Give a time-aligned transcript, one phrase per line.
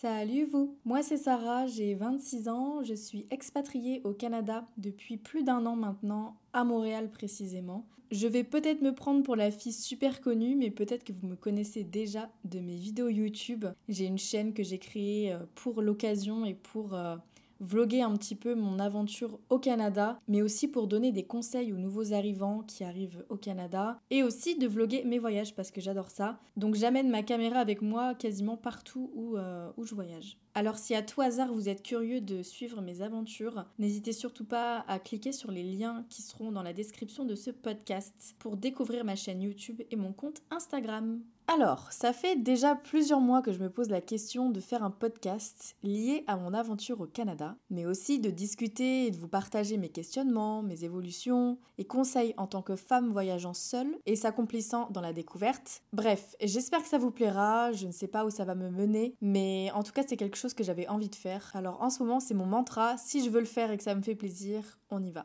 [0.00, 5.42] Salut vous Moi c'est Sarah, j'ai 26 ans, je suis expatriée au Canada depuis plus
[5.42, 7.84] d'un an maintenant, à Montréal précisément.
[8.12, 11.34] Je vais peut-être me prendre pour la fille super connue, mais peut-être que vous me
[11.34, 13.64] connaissez déjà de mes vidéos YouTube.
[13.88, 17.16] J'ai une chaîne que j'ai créée euh, pour l'occasion et pour euh,
[17.60, 21.78] vloguer un petit peu mon aventure au Canada, mais aussi pour donner des conseils aux
[21.78, 26.10] nouveaux arrivants qui arrivent au Canada, et aussi de vloguer mes voyages parce que j'adore
[26.10, 26.38] ça.
[26.56, 30.38] Donc j'amène ma caméra avec moi quasiment partout où, euh, où je voyage.
[30.54, 34.84] Alors si à tout hasard vous êtes curieux de suivre mes aventures, n'hésitez surtout pas
[34.88, 39.04] à cliquer sur les liens qui seront dans la description de ce podcast pour découvrir
[39.04, 41.20] ma chaîne YouTube et mon compte Instagram.
[41.50, 44.90] Alors, ça fait déjà plusieurs mois que je me pose la question de faire un
[44.90, 49.78] podcast lié à mon aventure au Canada, mais aussi de discuter et de vous partager
[49.78, 55.00] mes questionnements, mes évolutions et conseils en tant que femme voyageant seule et s'accomplissant dans
[55.00, 55.82] la découverte.
[55.94, 59.14] Bref, j'espère que ça vous plaira, je ne sais pas où ça va me mener,
[59.22, 61.50] mais en tout cas c'est quelque chose que j'avais envie de faire.
[61.54, 63.94] Alors en ce moment c'est mon mantra, si je veux le faire et que ça
[63.94, 65.24] me fait plaisir, on y va.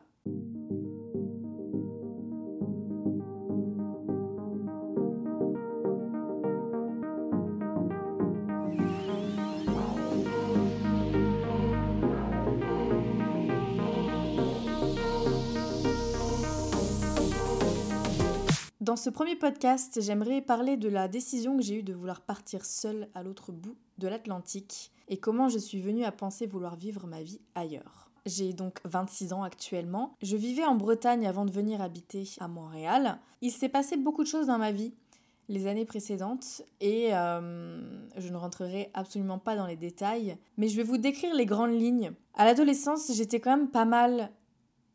[18.84, 22.66] Dans ce premier podcast, j'aimerais parler de la décision que j'ai eue de vouloir partir
[22.66, 27.06] seule à l'autre bout de l'Atlantique et comment je suis venue à penser vouloir vivre
[27.06, 28.10] ma vie ailleurs.
[28.26, 30.12] J'ai donc 26 ans actuellement.
[30.20, 33.16] Je vivais en Bretagne avant de venir habiter à Montréal.
[33.40, 34.92] Il s'est passé beaucoup de choses dans ma vie
[35.48, 37.80] les années précédentes et euh,
[38.18, 41.72] je ne rentrerai absolument pas dans les détails, mais je vais vous décrire les grandes
[41.72, 42.12] lignes.
[42.34, 44.30] À l'adolescence, j'étais quand même pas mal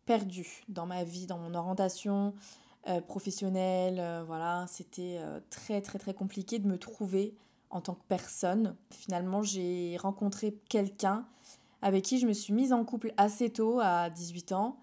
[0.06, 2.36] perdue dans ma vie, dans mon orientation,
[2.90, 4.00] euh, professionnelle.
[4.00, 7.36] Euh, voilà, c'était euh, très très très compliqué de me trouver
[7.70, 8.76] en tant que personne.
[8.90, 11.28] Finalement, j'ai rencontré quelqu'un
[11.84, 14.80] avec qui je me suis mise en couple assez tôt, à 18 ans.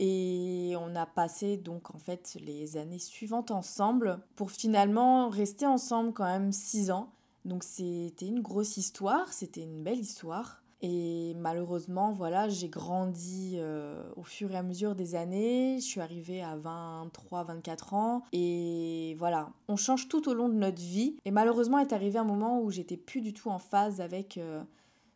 [0.00, 6.12] Et on a passé donc en fait les années suivantes ensemble pour finalement rester ensemble
[6.12, 7.12] quand même 6 ans.
[7.44, 10.63] Donc c'était une grosse histoire, c'était une belle histoire.
[10.82, 15.78] Et malheureusement, voilà, j'ai grandi euh, au fur et à mesure des années.
[15.80, 18.22] Je suis arrivée à 23, 24 ans.
[18.32, 21.16] Et voilà, on change tout au long de notre vie.
[21.24, 24.62] Et malheureusement, est arrivé un moment où j'étais plus du tout en phase avec euh,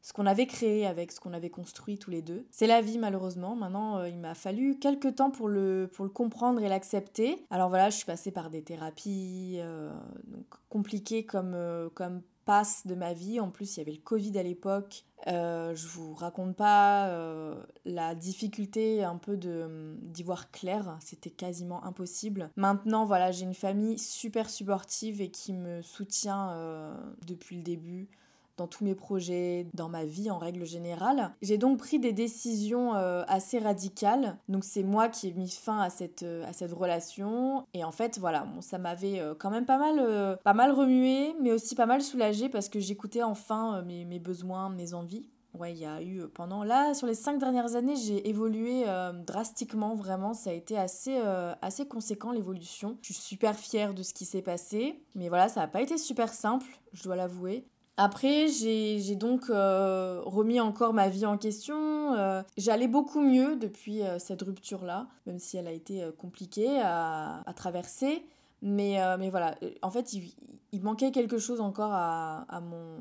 [0.00, 2.46] ce qu'on avait créé, avec ce qu'on avait construit tous les deux.
[2.50, 3.54] C'est la vie, malheureusement.
[3.54, 7.44] Maintenant, euh, il m'a fallu quelques temps pour le, pour le comprendre et l'accepter.
[7.50, 9.58] Alors voilà, je suis passée par des thérapies
[10.24, 11.56] donc compliquées comme,
[11.94, 12.22] comme
[12.86, 13.40] de ma vie.
[13.40, 15.04] En plus, il y avait le Covid à l'époque.
[15.26, 21.30] Euh, je vous raconte pas euh, la difficulté un peu de d'y voir clair, c'était
[21.30, 22.50] quasiment impossible.
[22.56, 26.94] Maintenant, voilà, j'ai une famille super supportive et qui me soutient euh,
[27.26, 28.08] depuis le début
[28.58, 31.30] dans tous mes projets, dans ma vie en règle générale.
[31.40, 34.36] J'ai donc pris des décisions euh, assez radicales.
[34.48, 37.64] Donc c'est moi qui ai mis fin à cette, euh, à cette relation.
[37.72, 41.52] Et en fait, voilà, ça m'avait euh, quand même pas mal, pas mal remué, mais
[41.52, 45.30] aussi pas mal soulagé parce que j'écoutais enfin mes, mes besoins, mes envies.
[45.58, 48.84] Ouais, il y a eu pendant là sur les cinq dernières années, j'ai évolué
[49.26, 50.34] drastiquement vraiment.
[50.34, 51.18] Ça a été assez
[51.62, 52.98] assez conséquent l'évolution.
[53.00, 55.96] Je suis super fière de ce qui s'est passé, mais voilà, ça n'a pas été
[55.96, 57.66] super simple, je dois l'avouer.
[58.00, 62.14] Après, j'ai donc euh, remis encore ma vie en question.
[62.14, 67.42] Euh, j'allais beaucoup mieux depuis euh, cette rupture-là, même si elle a été compliquée à,
[67.56, 68.24] traverser.
[68.62, 72.98] Mais, mais voilà, en fait, il, manquait quelque chose encore à, mon,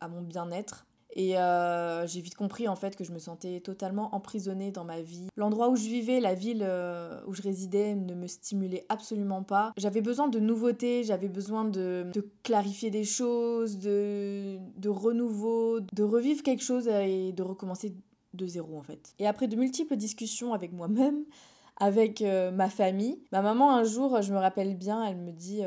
[0.00, 0.86] à mon bien-être.
[1.14, 5.00] Et euh, j'ai vite compris en fait que je me sentais totalement emprisonnée dans ma
[5.00, 5.28] vie.
[5.36, 9.72] L'endroit où je vivais, la ville euh, où je résidais ne me stimulait absolument pas.
[9.76, 12.10] J'avais besoin de nouveautés, j'avais besoin de,
[12.42, 17.94] clarifier des choses, de, de renouveau, de revivre quelque chose et de recommencer
[18.34, 19.14] de zéro en fait.
[19.18, 21.24] Et après de multiples discussions avec moi-même,
[21.78, 25.62] avec euh, ma famille, ma maman un jour, je me rappelle bien, elle me dit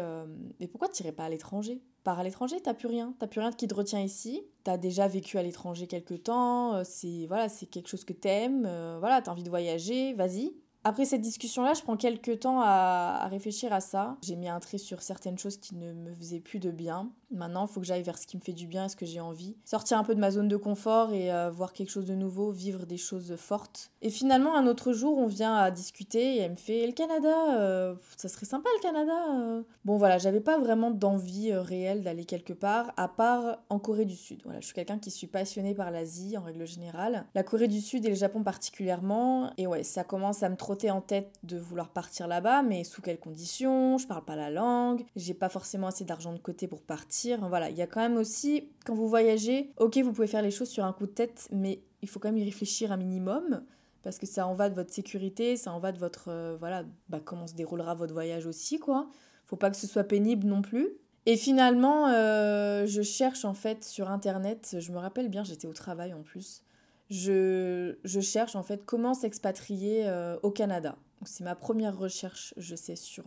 [0.59, 1.81] Mais pourquoi tu irais pas à l'étranger?
[2.03, 4.43] Pars à l'étranger, t'as plus rien, t'as plus rien qui te retient ici.
[4.63, 8.65] T'as déjà vécu à l'étranger quelque temps, euh, c'est voilà, c'est quelque chose que t'aimes,
[8.65, 10.53] euh, voilà, t'as envie de voyager, vas-y.
[10.83, 14.17] Après cette discussion-là, je prends quelques temps à, réfléchir à ça.
[14.23, 17.11] J'ai mis un trait sur certaines choses qui ne me faisaient plus de bien.
[17.31, 19.21] Maintenant, il faut que j'aille vers ce qui me fait du bien ce que j'ai
[19.21, 19.55] envie.
[19.65, 22.51] Sortir un peu de ma zone de confort et euh, voir quelque chose de nouveau,
[22.51, 23.91] vivre des choses fortes.
[24.01, 27.59] Et finalement, un autre jour, on vient à discuter et elle me fait Le Canada,
[27.59, 29.13] euh, ça serait sympa le Canada.
[29.33, 29.61] Euh.
[29.85, 34.15] Bon, voilà, j'avais pas vraiment d'envie réelle d'aller quelque part, à part en Corée du
[34.15, 34.41] Sud.
[34.43, 37.25] Voilà, je suis quelqu'un qui suis passionné par l'Asie en règle générale.
[37.33, 39.51] La Corée du Sud et le Japon particulièrement.
[39.57, 43.01] Et ouais, ça commence à me trop en tête de vouloir partir là-bas, mais sous
[43.01, 43.97] quelles conditions?
[43.97, 47.69] Je parle pas la langue, j'ai pas forcément assez d'argent de côté pour partir Voilà,
[47.69, 50.69] il y a quand même aussi, quand vous voyagez, ok, vous pouvez faire les choses
[50.69, 53.63] sur un coup de tête, mais il faut quand même y réfléchir un minimum
[54.03, 56.83] parce que ça en va de votre sécurité, ça en va de votre euh, voilà,
[57.09, 59.09] bah, comment se déroulera votre voyage aussi quoi.
[59.45, 60.89] Faut pas que ce soit pénible non plus.
[61.27, 65.73] Et finalement, euh, je cherche en fait sur internet, je me rappelle bien, j'étais au
[65.73, 66.63] travail en plus.
[67.09, 70.95] Je, je cherche en fait comment s'expatrier euh, au Canada.
[71.23, 73.25] C'est ma première recherche, je sais, sur,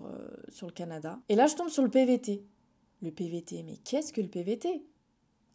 [0.49, 1.21] sur le Canada.
[1.29, 2.43] Et là, je tombe sur le PVT.
[3.05, 4.83] Le PVT, mais qu'est-ce que le PVT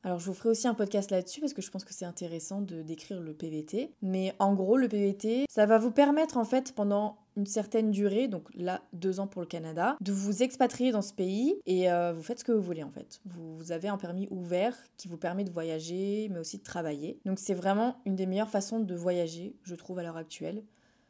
[0.03, 2.61] alors je vous ferai aussi un podcast là-dessus parce que je pense que c'est intéressant
[2.61, 3.91] de décrire le PVT.
[4.01, 8.29] Mais en gros, le PVT, ça va vous permettre en fait pendant une certaine durée,
[8.29, 12.13] donc là deux ans pour le Canada, de vous expatrier dans ce pays et euh,
[12.13, 13.19] vous faites ce que vous voulez en fait.
[13.25, 17.19] Vous, avez un permis ouvert qui vous permet de voyager mais aussi de travailler.
[17.25, 20.63] Donc c'est vraiment une des meilleures façons de voyager, je trouve, à l'heure actuelle.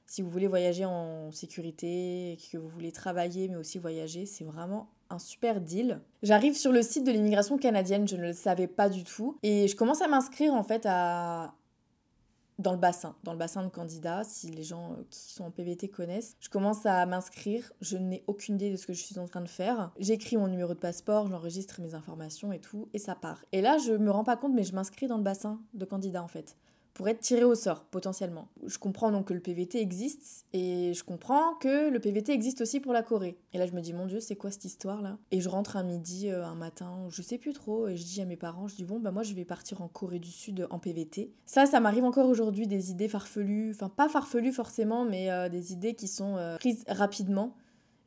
[0.08, 4.90] Si vous voulez voyager en sécurité, que vous voulez travailler mais aussi voyager, c'est vraiment
[5.10, 6.02] un super deal.
[6.24, 9.38] J'arrive sur le site de l'immigration canadienne, je ne le savais pas du tout.
[9.44, 11.54] Et je commence à m'inscrire en fait à
[12.60, 15.52] dans le bassin, dans le bassin de candidats, si les gens euh, qui sont en
[15.52, 16.36] PVT connaissent.
[16.42, 19.40] Je commence à m'inscrire, je n'ai aucune idée de ce que je suis en train
[19.40, 19.92] de faire.
[19.98, 23.46] J'écris mon numéro de passeport, j'enregistre mes informations et tout, et ça part.
[23.54, 26.22] Et là, je me rends pas compte, mais je m'inscris dans le bassin de candidats
[26.22, 26.58] en fait
[27.00, 28.50] pour être tiré au sort potentiellement.
[28.68, 32.82] Je comprends donc que le PVT existe et je comprends que le PVT existe aussi
[32.82, 33.38] pour la Corée.
[33.54, 35.78] Et là je me dis mon dieu c'est quoi cette histoire là Et je rentre
[35.78, 38.68] un midi, euh, un matin, je sais plus trop et je dis à mes parents,
[38.68, 41.32] je dis bon bah moi je vais partir en Corée du Sud en PVT.
[41.46, 45.72] Ça ça m'arrive encore aujourd'hui des idées farfelues, enfin pas farfelues forcément mais euh, des
[45.72, 47.56] idées qui sont euh, prises rapidement.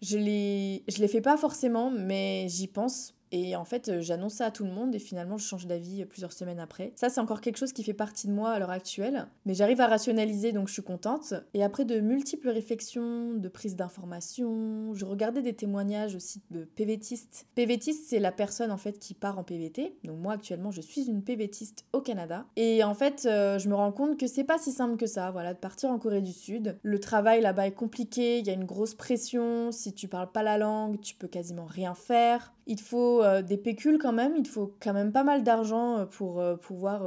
[0.02, 4.34] Je les, je les fais pas forcément mais j'y pense et en fait, euh, j'annonce
[4.34, 6.93] ça à tout le monde et finalement, je change d'avis plusieurs semaines après.
[6.94, 9.26] Ça, c'est encore quelque chose qui fait partie de moi à l'heure actuelle.
[9.46, 11.32] Mais j'arrive à rationaliser, donc je suis contente.
[11.55, 17.46] Et après de multiples réflexions, de prise d'informations, je regardais des témoignages aussi de PVTistes.
[17.55, 19.96] PVTiste, c'est la personne en fait qui part en PVT.
[20.05, 22.44] Donc moi, actuellement, je suis une PVTiste au Canada.
[22.56, 25.31] Et en fait, euh, je me rends compte que c'est pas si simple que ça,
[25.31, 26.78] voilà, de partir en Corée du Sud.
[26.82, 29.73] Le travail là-bas est compliqué, il y a une grosse pression.
[29.73, 32.52] Si tu parles pas la langue, tu peux quasiment rien faire.
[32.67, 35.98] Il faut euh, des pécules quand même, il te faut quand même pas mal d'argent
[35.98, 37.02] euh, pour euh, pouvoir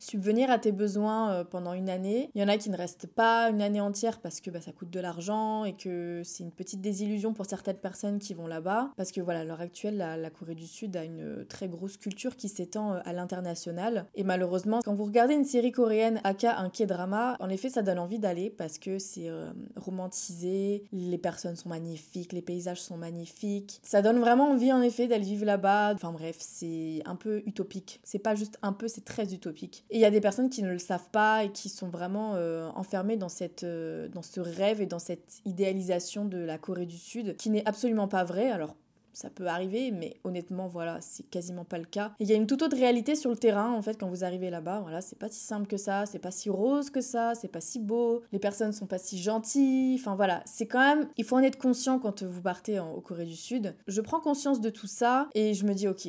[0.00, 2.30] subvenir à tes besoins pendant une année.
[2.34, 4.72] Il y en a qui ne restent pas une année entière parce que bah, ça
[4.72, 8.90] coûte de l'argent et que c'est une petite désillusion pour certaines personnes qui vont là-bas.
[8.96, 12.36] Parce que voilà, à l'heure actuelle, la, Corée du Sud a une très grosse culture
[12.36, 14.06] qui s'étend à l'international.
[14.14, 17.98] Et malheureusement, quand vous regardez une série coréenne, aka un K-drama, en effet, ça donne
[17.98, 19.30] envie d'aller parce que c'est
[19.76, 23.80] romantisé, les personnes sont magnifiques, les paysages sont magnifiques.
[23.82, 25.57] Ça donne vraiment envie en effet d'aller vivre là-bas.
[25.94, 28.00] Enfin bref, c'est un peu utopique.
[28.04, 29.84] C'est pas juste un peu, c'est très utopique.
[29.90, 32.34] Et il y a des personnes qui ne le savent pas et qui sont vraiment
[32.34, 36.86] euh, enfermées dans, cette, euh, dans ce rêve et dans cette idéalisation de la Corée
[36.86, 38.50] du Sud qui n'est absolument pas vrai.
[38.50, 38.74] Alors
[39.18, 42.12] ça peut arriver, mais honnêtement, voilà, c'est quasiment pas le cas.
[42.20, 44.48] Il y a une toute autre réalité sur le terrain, en fait, quand vous arrivez
[44.48, 44.78] là-bas.
[44.80, 47.60] Voilà, c'est pas si simple que ça, c'est pas si rose que ça, c'est pas
[47.60, 49.96] si beau, les personnes sont pas si gentilles.
[49.98, 53.26] Enfin voilà, c'est quand même, il faut en être conscient quand vous partez en, Corée
[53.26, 53.74] du Sud.
[53.88, 56.06] Je prends conscience de tout ça et je me dis, ok,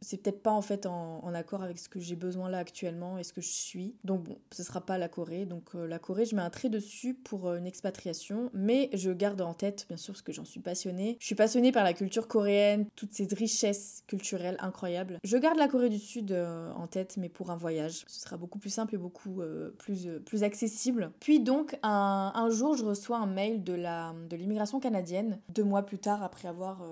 [0.00, 3.24] c'est peut-être pas en fait en, accord avec ce que j'ai besoin là actuellement et
[3.24, 3.94] ce que je suis.
[4.02, 5.44] Donc bon, ce sera pas la Corée.
[5.44, 9.10] Donc euh, la Corée, je mets un trait dessus pour euh, une expatriation, mais je
[9.10, 11.16] garde en tête bien sûr parce que j'en suis passionnée.
[11.20, 15.18] Je suis passionnée par la culture coréenne, toutes ces richesses culturelles incroyables.
[15.22, 18.36] Je garde la Corée du Sud euh, en tête, mais pour un voyage, ce sera
[18.36, 19.42] beaucoup plus simple et beaucoup
[19.76, 21.12] plus plus accessible.
[21.20, 25.64] Puis donc un, un, jour, je reçois un mail de la de l'immigration canadienne deux
[25.64, 26.82] mois plus tard après avoir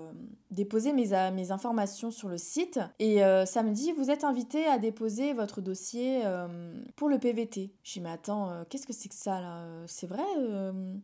[0.51, 5.33] déposé mes mes informations sur le site et euh, samedi, vous êtes invité à déposer
[5.33, 7.71] votre dossier euh, pour le PVT.
[7.83, 10.23] Je dis, mais attends, euh, qu'est-ce que c'est que ça là C'est vrai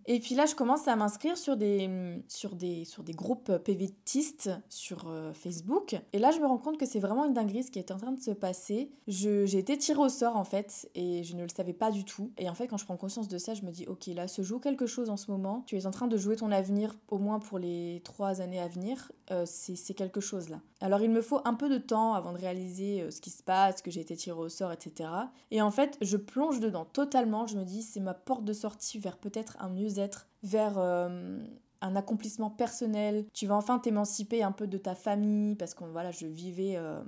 [0.07, 4.49] Et puis là, je commence à m'inscrire sur des, sur, des, sur des groupes PVTistes
[4.69, 5.95] sur Facebook.
[6.13, 7.97] Et là, je me rends compte que c'est vraiment une dinguerie ce qui est en
[7.97, 8.91] train de se passer.
[9.07, 12.31] J'ai été tirée au sort en fait, et je ne le savais pas du tout.
[12.37, 14.41] Et en fait, quand je prends conscience de ça, je me dis, ok, là se
[14.41, 15.63] joue quelque chose en ce moment.
[15.67, 18.67] Tu es en train de jouer ton avenir, au moins pour les trois années à
[18.67, 19.11] venir.
[19.45, 20.59] c'est quelque chose là.
[20.81, 23.43] Alors, il me faut un peu de temps avant de réaliser euh, ce qui se
[23.43, 25.09] passe, que j'ai été tirée au sort, etc.
[25.51, 27.47] Et en fait, je plonge dedans totalement.
[27.47, 31.37] Je me dis, c'est ma porte de sortie vers peut-être un mieux-être, vers euh,
[31.81, 33.25] un accomplissement personnel.
[33.33, 37.03] Tu vas enfin t'émanciper un peu de ta famille, parce que voilà, je vivais euh,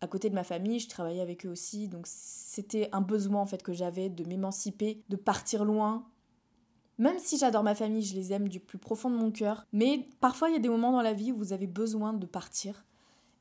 [0.00, 3.46] à côté de ma famille, je travaillais avec eux aussi, donc c'était un besoin en
[3.46, 6.06] fait que j'avais de m'émanciper, de partir loin.
[6.98, 10.08] Même si j'adore ma famille, je les aime du plus profond de mon cœur, mais
[10.20, 12.84] parfois il y a des moments dans la vie où vous avez besoin de partir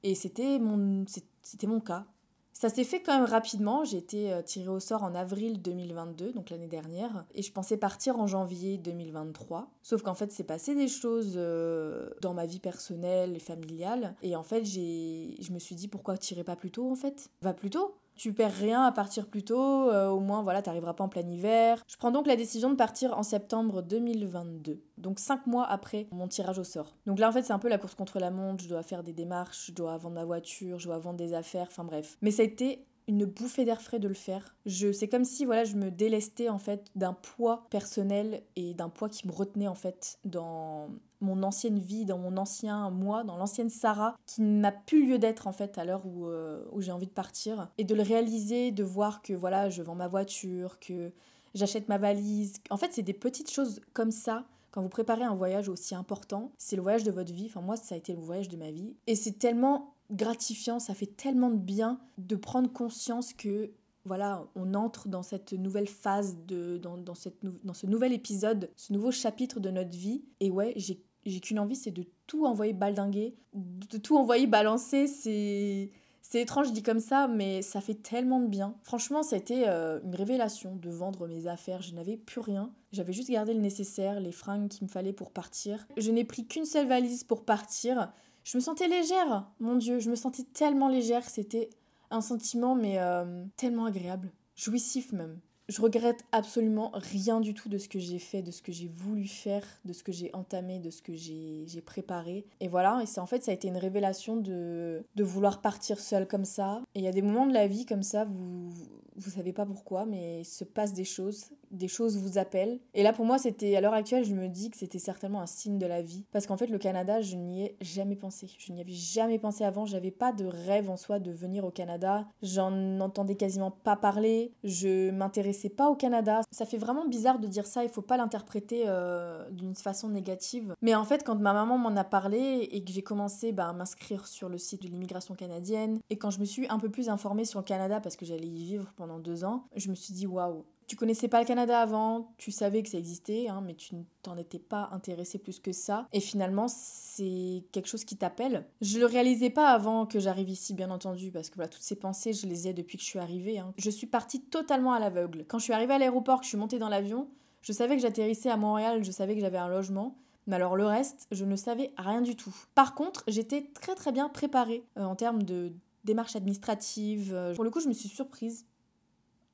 [0.03, 1.05] et c'était mon,
[1.41, 2.05] c'était mon cas.
[2.51, 3.85] Ça s'est fait quand même rapidement.
[3.85, 7.77] J'ai été euh, tirée au sort en avril 2022, donc l'année dernière, et je pensais
[7.77, 9.71] partir en janvier 2023.
[9.81, 14.35] Sauf qu'en fait, c'est passé des choses euh, dans ma vie personnelle et familiale, et
[14.35, 17.29] en fait, j'ai, je me suis dit pourquoi tirer pas plus tôt en fait?
[17.41, 20.93] Va plus tôt tu perds rien à partir plus tôt, euh, au moins voilà, t'arriveras
[20.93, 21.81] pas en plein hiver.
[21.87, 26.27] Je prends donc la décision de partir en septembre 2022, donc cinq mois après mon
[26.27, 26.97] tirage au sort.
[27.05, 29.03] Donc là en fait c'est un peu la course contre la montre, je dois faire
[29.03, 32.17] des démarches, je dois vendre ma voiture, je dois vendre des affaires, enfin bref.
[32.21, 34.55] Mais ça a été une bouffée d'air frais de le faire.
[34.67, 38.87] Je, c'est comme si voilà, je me délestais en fait d'un poids personnel et d'un
[38.87, 40.89] poids qui me retenait en fait dans
[41.19, 45.47] mon ancienne vie, dans mon ancien moi, dans l'ancienne Sarah, qui n'a plus lieu d'être
[45.47, 47.71] en fait à l'heure où, euh, où j'ai envie de partir.
[47.79, 51.11] Et de le réaliser, de voir que voilà, je vends ma voiture, que
[51.55, 52.61] j'achète ma valise.
[52.69, 56.51] En fait, c'est des petites choses comme ça quand vous préparez un voyage aussi important,
[56.59, 57.47] c'est le voyage de votre vie.
[57.47, 58.93] Enfin, moi, ça a été le voyage de ma vie.
[59.07, 63.71] Et c'est tellement gratifiant, ça fait tellement de bien de prendre conscience que
[64.05, 68.71] voilà, on entre dans cette nouvelle phase, de, dans, dans, cette, dans ce nouvel épisode,
[68.75, 70.23] ce nouveau chapitre de notre vie.
[70.39, 75.05] Et ouais, j'ai, j'ai qu'une envie, c'est de tout envoyer baldinguer, de tout envoyer balancer.
[75.05, 78.75] C'est, c'est étrange dit comme ça, mais ça fait tellement de bien.
[78.81, 81.81] Franchement, ça a été une révélation de vendre mes affaires.
[81.81, 82.71] Je n'avais plus rien.
[82.91, 85.87] J'avais juste gardé le nécessaire, les fringues qu'il me fallait pour partir.
[85.97, 88.11] Je n'ai pris qu'une seule valise pour partir.
[88.51, 91.69] Je me sentais légère, mon Dieu, je me sentais tellement légère, c'était
[92.09, 95.37] un sentiment mais euh, tellement agréable, jouissif même.
[95.67, 98.87] Je regrette absolument rien du tout de ce que j'ai fait, de ce que j'ai
[98.87, 102.43] voulu faire, de ce que j'ai entamé, de ce que j'ai préparé.
[102.59, 105.99] Et voilà, et c'est en fait, ça a été une révélation de, de vouloir partir
[105.99, 106.81] seule comme ça.
[106.95, 108.71] Et il y a des moments de la vie comme ça, vous,
[109.15, 112.79] vous savez pas pourquoi, mais il se passe des choses, des choses vous appellent.
[112.93, 115.45] Et là, pour moi, c'était, à l'heure actuelle, je me dis que c'était certainement un
[115.45, 116.25] signe de la vie.
[116.31, 118.49] Parce qu'en fait, le Canada, je n'y ai jamais pensé.
[118.57, 119.85] Je n'y avais jamais pensé avant.
[119.85, 122.27] J'avais pas de rêve en soi de venir au Canada.
[122.41, 124.53] J'en entendais quasiment pas parler.
[124.63, 126.41] Je m'intéressais pas au Canada.
[126.51, 127.83] Ça fait vraiment bizarre de dire ça.
[127.83, 130.73] Il faut pas l'interpréter euh, d'une façon négative.
[130.81, 133.73] Mais en fait, quand ma maman m'en a parlé et que j'ai commencé bah, à
[133.73, 137.09] m'inscrire sur le site de l'immigration canadienne, et quand je me suis un peu plus
[137.09, 140.13] informée sur le Canada parce que j'allais y vivre pendant deux ans, je me suis
[140.13, 140.65] dit waouh.
[140.89, 144.01] Tu connaissais pas le Canada avant, tu savais que ça existait, hein, mais tu ne
[144.23, 146.07] t'en étais pas intéressé plus que ça.
[146.13, 148.65] Et finalement, c'est quelque chose qui t'appelle.
[148.81, 151.95] Je le réalisais pas avant que j'arrive ici, bien entendu, parce que voilà, toutes ces
[151.95, 153.59] pensées, je les ai depuis que je suis arrivée.
[153.59, 153.71] Hein.
[153.77, 155.45] Je suis partie totalement à l'aveugle.
[155.47, 157.27] Quand je suis arrivée à l'aéroport, que je suis montée dans l'avion,
[157.61, 160.17] je savais que j'atterrissais à Montréal, je savais que j'avais un logement.
[160.47, 162.55] Mais alors le reste, je ne savais rien du tout.
[162.73, 165.71] Par contre, j'étais très très bien préparée euh, en termes de
[166.03, 167.31] démarches administratives.
[167.31, 168.65] Euh, pour le coup, je me suis surprise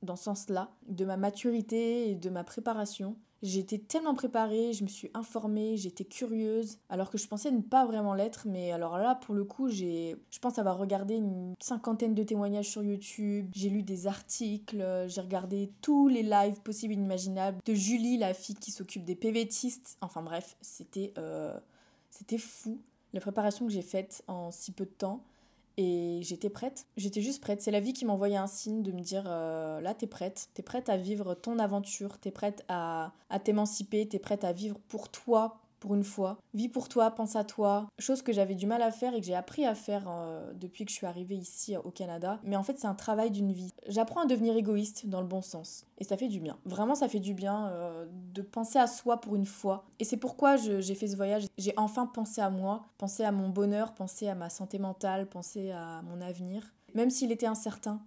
[0.02, 3.16] dans ce sens-là, de ma maturité et de ma préparation.
[3.42, 7.84] J'étais tellement préparée, je me suis informée, j'étais curieuse, alors que je pensais ne pas
[7.84, 12.14] vraiment l'être, mais alors là, pour le coup, j'ai, je pense avoir regardé une cinquantaine
[12.14, 16.96] de témoignages sur YouTube, j'ai lu des articles, j'ai regardé tous les lives possibles et
[16.96, 19.98] inimaginables de Julie, la fille qui s'occupe des PVTistes.
[20.00, 21.56] Enfin bref, c'était, euh,
[22.10, 22.80] c'était fou
[23.12, 25.22] la préparation que j'ai faite en si peu de temps.
[25.78, 27.60] Et j'étais prête, j'étais juste prête.
[27.60, 30.62] C'est la vie qui m'envoyait un signe de me dire euh, là, t'es prête, t'es
[30.62, 35.10] prête à vivre ton aventure, t'es prête à, à t'émanciper, t'es prête à vivre pour
[35.10, 36.40] toi, pour une fois.
[36.52, 37.86] Vis pour toi, pense à toi.
[38.00, 40.84] Chose que j'avais du mal à faire et que j'ai appris à faire euh, depuis
[40.84, 42.40] que je suis arrivée ici au Canada.
[42.42, 43.70] Mais en fait, c'est un travail d'une vie.
[43.86, 45.86] J'apprends à devenir égoïste dans le bon sens.
[45.98, 46.58] Et ça fait du bien.
[46.64, 49.84] Vraiment, ça fait du bien euh, de penser à soi pour une fois.
[50.00, 51.44] Et c'est pourquoi j'ai fait ce voyage.
[51.56, 55.70] J'ai enfin pensé à moi, pensé à mon bonheur, pensé à ma santé mentale, pensé
[55.70, 56.72] à mon avenir.
[56.94, 58.00] Même s'il était incertain,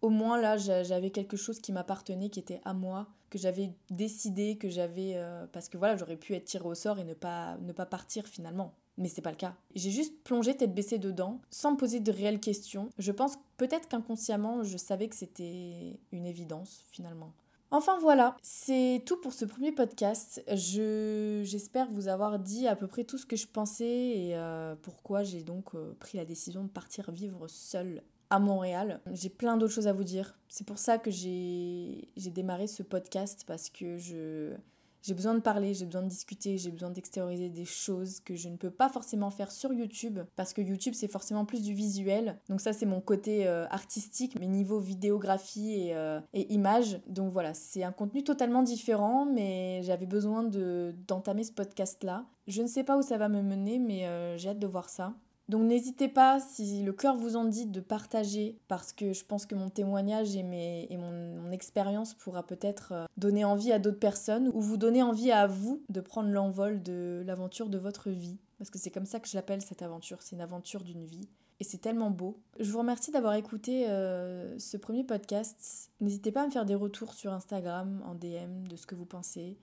[0.00, 4.56] au moins là j'avais quelque chose qui m'appartenait, qui était à moi, que j'avais décidé,
[4.56, 5.12] que j'avais...
[5.14, 7.86] Euh, parce que voilà, j'aurais pu être tirée au sort et ne pas, ne pas
[7.86, 8.74] partir finalement.
[8.96, 9.54] Mais c'est pas le cas.
[9.76, 12.90] J'ai juste plongé tête baissée dedans, sans me poser de réelles questions.
[12.98, 17.32] Je pense peut-être qu'inconsciemment, je savais que c'était une évidence finalement.
[17.70, 20.42] Enfin voilà, c'est tout pour ce premier podcast.
[20.48, 24.74] Je, j'espère vous avoir dit à peu près tout ce que je pensais et euh,
[24.80, 29.00] pourquoi j'ai donc euh, pris la décision de partir vivre seule à Montréal.
[29.12, 30.38] J'ai plein d'autres choses à vous dire.
[30.48, 35.86] C'est pour ça que j'ai démarré ce podcast parce que j'ai besoin de parler, j'ai
[35.86, 39.50] besoin de discuter, j'ai besoin d'extérioriser des choses que je ne peux pas forcément faire
[39.50, 42.38] sur YouTube parce que YouTube c'est forcément plus du visuel.
[42.48, 47.00] Donc ça c'est mon côté euh, artistique, mes niveaux vidéographie et, euh, et image.
[47.06, 52.26] Donc voilà, c'est un contenu totalement différent mais j'avais besoin d'entamer ce podcast là.
[52.46, 54.88] Je ne sais pas où ça va me mener mais euh, j'ai hâte de voir
[54.88, 55.14] ça.
[55.48, 59.46] Donc n'hésitez pas, si le cœur vous en dit, de partager, parce que je pense
[59.46, 63.98] que mon témoignage et, mes, et mon, expérience pourra peut-être euh, donner envie à d'autres
[63.98, 68.36] personnes, ou vous donner envie à vous de prendre l'envol de l'aventure de votre vie.
[68.58, 71.26] Parce que c'est comme ça que je l'appelle cette aventure, c'est une aventure d'une vie.
[71.60, 72.38] et c'est tellement beau.
[72.60, 75.90] Je vous remercie d'avoir écouté euh, ce premier podcast.
[76.00, 79.06] N'hésitez pas à me faire des retours sur Instagram en DM de ce que vous
[79.06, 79.56] pensez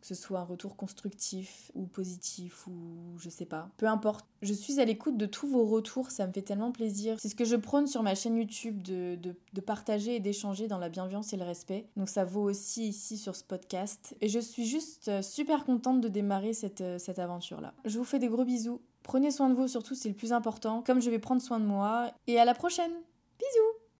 [0.00, 2.72] que ce soit un retour constructif ou positif ou
[3.18, 3.68] je sais pas.
[3.76, 4.26] Peu importe.
[4.42, 7.16] Je suis à l'écoute de tous vos retours, ça me fait tellement plaisir.
[7.20, 10.78] C'est ce que je prône sur ma chaîne YouTube, de, de, partager et d'échanger dans
[10.78, 11.86] la bienveillance et le respect.
[11.96, 14.16] Donc ça vaut aussi ici sur ce podcast.
[14.20, 17.74] Et je suis juste euh, super contente de démarrer cette, euh, cette aventure-là.
[17.84, 18.80] Je vous fais des gros bisous.
[19.02, 21.64] Prenez soin de vous surtout, c'est le plus important, comme je vais prendre soin de
[21.64, 22.12] moi.
[22.26, 22.92] Et à la prochaine
[23.38, 23.77] Bisous